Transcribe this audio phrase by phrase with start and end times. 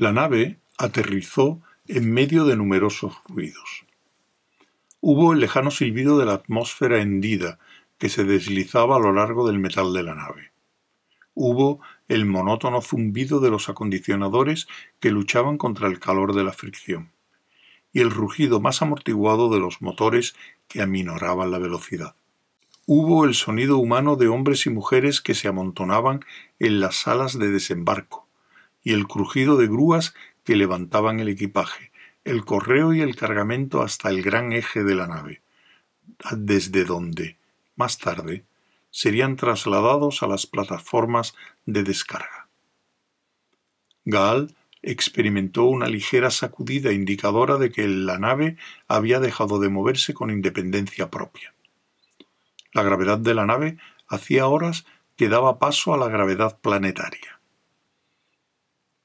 [0.00, 3.84] La nave aterrizó en medio de numerosos ruidos.
[5.00, 7.58] Hubo el lejano silbido de la atmósfera hendida
[7.98, 10.52] que se deslizaba a lo largo del metal de la nave.
[11.34, 14.68] Hubo el monótono zumbido de los acondicionadores
[15.00, 17.10] que luchaban contra el calor de la fricción
[17.92, 20.36] y el rugido más amortiguado de los motores
[20.68, 22.14] que aminoraban la velocidad.
[22.86, 26.24] Hubo el sonido humano de hombres y mujeres que se amontonaban
[26.60, 28.27] en las salas de desembarco,
[28.88, 31.92] y el crujido de grúas que levantaban el equipaje,
[32.24, 35.42] el correo y el cargamento hasta el gran eje de la nave,
[36.34, 37.36] desde donde,
[37.76, 38.46] más tarde,
[38.90, 41.34] serían trasladados a las plataformas
[41.66, 42.48] de descarga.
[44.06, 50.30] Gaal experimentó una ligera sacudida indicadora de que la nave había dejado de moverse con
[50.30, 51.52] independencia propia.
[52.72, 53.76] La gravedad de la nave
[54.08, 54.86] hacía horas
[55.18, 57.37] que daba paso a la gravedad planetaria.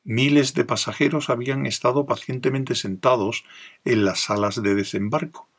[0.03, 3.45] Miles de pasajeros habían estado pacientemente sentados
[3.85, 5.49] en las salas de desembarco,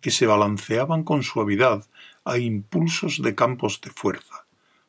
[0.00, 1.86] que se balanceaban con suavidad
[2.24, 4.46] a impulsos de campos de fuerza,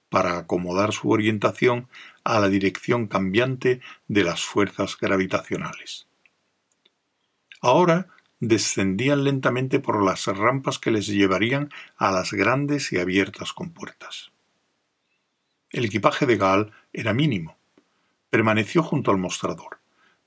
[0.09, 1.88] para acomodar su orientación
[2.23, 6.08] a la dirección cambiante de las fuerzas gravitacionales.
[7.61, 8.08] Ahora
[8.39, 14.31] descendían lentamente por las rampas que les llevarían a las grandes y abiertas compuertas.
[15.69, 17.56] El equipaje de Gaal era mínimo.
[18.30, 19.80] Permaneció junto al mostrador,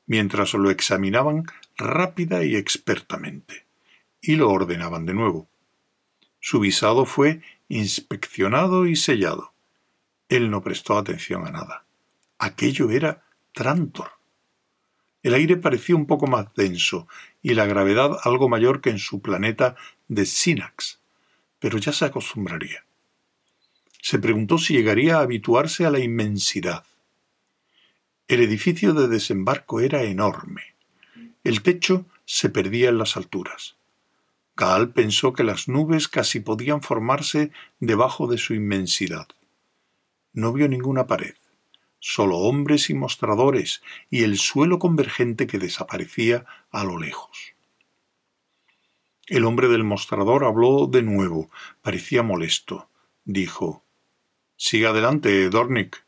[0.06, 3.66] mientras lo examinaban rápida y expertamente,
[4.20, 5.48] y lo ordenaban de nuevo.
[6.40, 9.52] Su visado fue inspeccionado y sellado.
[10.28, 11.84] Él no prestó atención a nada.
[12.38, 14.12] Aquello era Trantor.
[15.22, 17.06] El aire parecía un poco más denso
[17.42, 19.76] y la gravedad algo mayor que en su planeta
[20.08, 21.00] de Sinax,
[21.58, 22.84] pero ya se acostumbraría.
[24.00, 26.84] Se preguntó si llegaría a habituarse a la inmensidad.
[28.30, 30.62] El edificio de desembarco era enorme.
[31.42, 33.74] El techo se perdía en las alturas.
[34.54, 39.26] Gaal pensó que las nubes casi podían formarse debajo de su inmensidad.
[40.32, 41.34] No vio ninguna pared,
[41.98, 47.54] solo hombres y mostradores y el suelo convergente que desaparecía a lo lejos.
[49.26, 51.50] El hombre del mostrador habló de nuevo,
[51.82, 52.88] parecía molesto.
[53.24, 53.82] Dijo
[54.56, 56.04] Siga adelante, Dornick.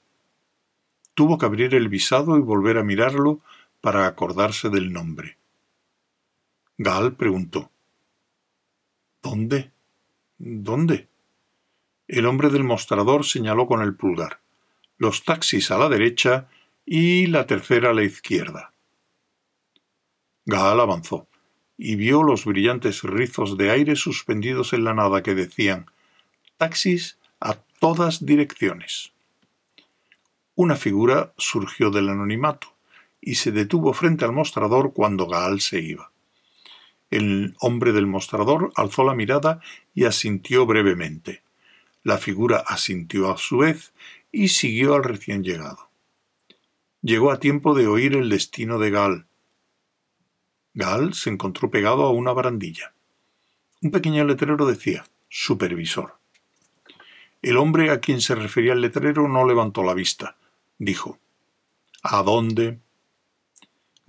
[1.15, 3.41] Tuvo que abrir el visado y volver a mirarlo
[3.81, 5.37] para acordarse del nombre.
[6.78, 7.71] Gal preguntó
[9.23, 9.71] ¿Dónde?
[10.39, 11.09] ¿Dónde?
[12.09, 14.41] El hombre del mostrador señaló con el pulgar.
[14.99, 16.49] Los taxis a la derecha
[16.84, 18.73] y la tercera a la izquierda.
[20.44, 21.29] Gaal avanzó
[21.79, 25.87] y vio los brillantes rizos de aire suspendidos en la nada que decían
[26.56, 29.12] taxis a todas direcciones.
[30.62, 32.69] Una figura surgió del anonimato
[33.21, 36.12] y se detuvo frente al mostrador cuando Gaal se iba.
[37.11, 39.61] El hombre del mostrador alzó la mirada
[39.93, 41.43] y asintió brevemente.
[42.05, 43.93] La figura asintió a su vez
[44.31, 45.91] y siguió al recién llegado.
[47.00, 49.27] Llegó a tiempo de oír el destino de Gal.
[50.75, 52.93] Gal se encontró pegado a una barandilla.
[53.81, 56.15] Un pequeño letrero decía Supervisor.
[57.43, 60.37] El hombre a quien se refería el letrero no levantó la vista.
[60.82, 61.20] Dijo
[62.03, 62.81] ¿A dónde?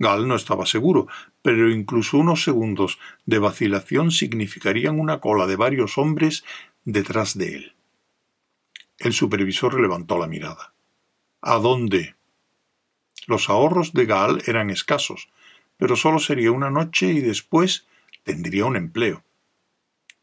[0.00, 1.06] Gal no estaba seguro,
[1.40, 6.44] pero incluso unos segundos de vacilación significarían una cola de varios hombres
[6.84, 7.76] detrás de él.
[8.98, 10.74] El supervisor levantó la mirada.
[11.42, 12.16] ¿A dónde?
[13.28, 15.28] Los ahorros de Gal eran escasos,
[15.76, 17.86] pero solo sería una noche y después
[18.24, 19.22] tendría un empleo.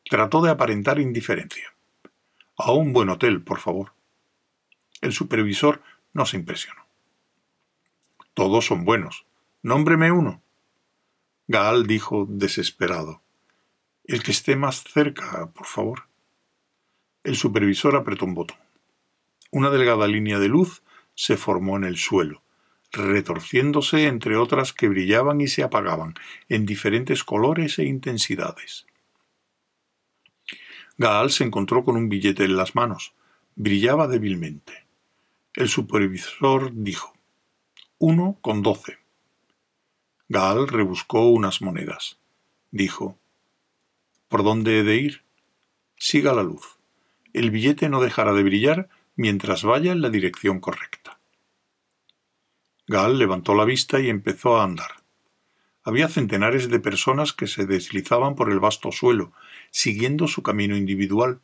[0.04, 1.74] Trató de aparentar indiferencia.
[2.58, 3.94] A un buen hotel, por favor.
[5.00, 5.82] El supervisor
[6.14, 6.86] no se impresionó.
[8.34, 9.26] Todos son buenos.
[9.62, 10.42] Nómbreme uno.
[11.48, 13.22] Gaal dijo desesperado.
[14.06, 16.08] El que esté más cerca, por favor.
[17.24, 18.58] El supervisor apretó un botón.
[19.52, 20.82] Una delgada línea de luz
[21.14, 22.42] se formó en el suelo,
[22.92, 26.16] retorciéndose entre otras que brillaban y se apagaban
[26.50, 28.88] en diferentes colores e intensidades.
[30.98, 33.14] Gaal se encontró con un billete en las manos.
[33.56, 34.86] Brillaba débilmente.
[35.54, 37.14] El supervisor dijo:
[37.98, 39.00] Uno con doce.
[40.30, 42.18] Gaal rebuscó unas monedas.
[42.72, 43.18] Dijo:
[44.30, 45.24] ¿Por dónde he de ir?
[45.98, 46.78] Siga la luz.
[47.34, 48.88] El billete no dejará de brillar
[49.18, 51.20] mientras vaya en la dirección correcta.
[52.88, 55.04] Gaal levantó la vista y empezó a andar.
[55.84, 59.34] Había centenares de personas que se deslizaban por el vasto suelo,
[59.70, 61.42] siguiendo su camino individual,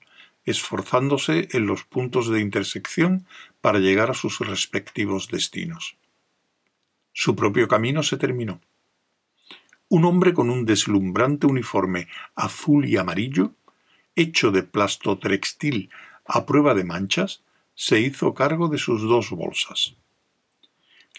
[0.47, 3.27] esforzándose en los puntos de intersección
[3.59, 5.97] para llegar a sus respectivos destinos.
[7.11, 8.61] Su propio camino se terminó.
[9.89, 13.51] Un hombre con un deslumbrante uniforme azul y amarillo,
[14.15, 15.89] hecho de plastotextil
[16.25, 17.43] a prueba de manchas,
[17.75, 19.95] se hizo cargo de sus dos bolsas.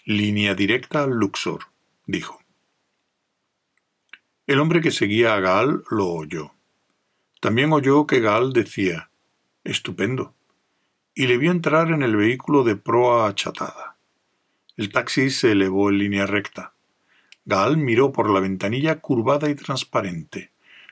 [0.05, 1.65] Línea directa al Luxor,
[2.07, 2.41] dijo.
[4.47, 6.51] El hombre que seguía a Gaal lo oyó.
[7.39, 9.08] También oyó que Gaal decía
[9.63, 10.33] Estupendo,
[11.13, 13.97] y le vio entrar en el vehículo de proa achatada.
[14.77, 16.73] El taxi se elevó en línea recta.
[17.43, 20.51] Gaal miró por la ventanilla curvada y transparente,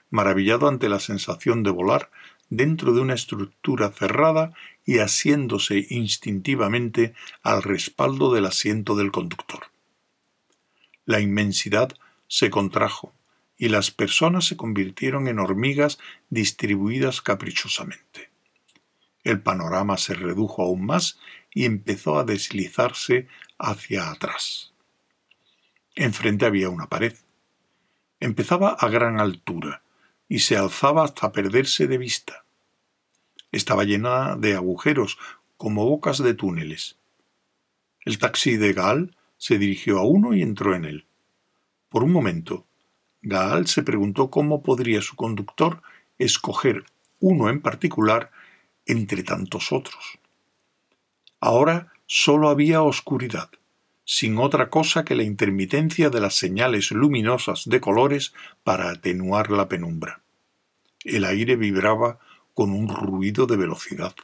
[0.09, 2.09] maravillado ante la sensación de volar
[2.49, 4.53] dentro de una estructura cerrada
[4.85, 9.67] y asiéndose instintivamente al respaldo del asiento del conductor.
[11.05, 11.89] La inmensidad
[12.27, 13.13] se contrajo
[13.57, 15.99] y las personas se convirtieron en hormigas
[16.29, 18.29] distribuidas caprichosamente.
[19.27, 21.19] El panorama se redujo aún más
[21.53, 23.27] y empezó a deslizarse
[23.57, 24.71] hacia atrás.
[25.95, 27.13] Enfrente había una pared.
[28.21, 29.81] Empezaba a gran altura
[30.29, 32.45] y se alzaba hasta perderse de vista.
[33.51, 35.18] Estaba llena de agujeros,
[35.57, 36.95] como bocas de túneles.
[38.06, 41.06] El taxi de Gaal se dirigió a uno y entró en él.
[41.89, 42.65] Por un momento,
[43.21, 45.81] Gaal se preguntó cómo podría su conductor
[46.18, 46.85] escoger
[47.19, 48.31] uno en particular
[48.88, 50.19] entre tantos otros.
[51.39, 53.50] Ahora sólo había oscuridad,
[54.06, 59.68] sin otra cosa que la intermitencia de las señales luminosas de colores para atenuar la
[59.68, 60.22] penumbra.
[61.04, 62.19] El aire vibraba
[62.54, 64.16] con un ruido de velocidad.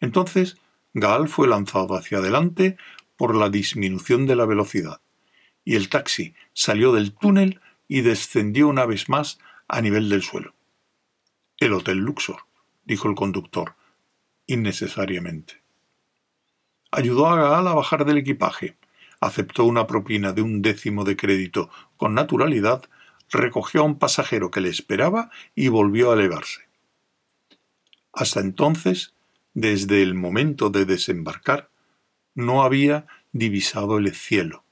[0.00, 0.56] Entonces
[0.94, 2.76] Gaal fue lanzado hacia adelante
[3.16, 5.00] por la disminución de la velocidad,
[5.64, 10.54] y el taxi salió del túnel y descendió una vez más a nivel del suelo.
[11.58, 12.44] El Hotel Luxor,
[12.90, 13.76] dijo el conductor,
[14.48, 15.62] innecesariamente.
[16.90, 18.76] Ayudó a Gaal a bajar del equipaje,
[19.20, 22.82] aceptó una propina de un décimo de crédito con naturalidad,
[23.30, 26.62] recogió a un pasajero que le esperaba y volvió a elevarse.
[28.12, 29.14] Hasta entonces,
[29.54, 31.70] desde el momento de desembarcar,
[32.34, 34.64] no había divisado el cielo.